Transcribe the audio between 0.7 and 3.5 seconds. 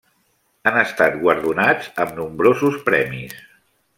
Han estat guardonats amb nombrosos premis.